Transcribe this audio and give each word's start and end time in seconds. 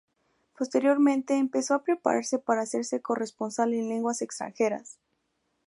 Posteriormente 0.57 1.37
empezó 1.37 1.75
a 1.75 1.83
prepararse 1.83 2.39
para 2.39 2.63
hacerse 2.63 3.03
corresponsal 3.03 3.71
en 3.75 3.87
lenguas 3.87 4.23
extranjeras. 4.23 4.97